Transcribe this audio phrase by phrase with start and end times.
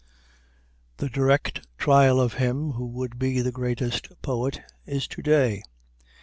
[0.97, 5.61] The direct trial of him who would be the greatest poet is to day.